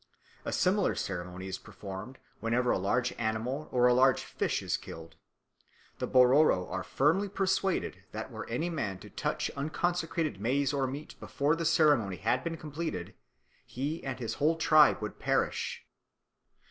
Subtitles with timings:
[0.45, 5.15] A similar ceremony is performed whenever a large animal or a large fish is killed.
[5.99, 11.13] The Bororo are firmly persuaded that were any man to touch unconsecrated maize or meat,
[11.19, 13.13] before the ceremony had been completed,
[13.63, 15.85] he and his whole tribe would perish.